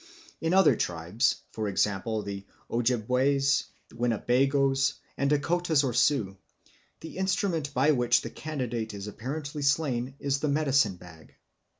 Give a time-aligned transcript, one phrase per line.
[0.41, 6.37] In other tribes, for example, the Ojebways, Winnebagoes, and Dacotas or Sioux,
[7.01, 11.35] the instrument by which the candidate is apparently slain is the medicine bag.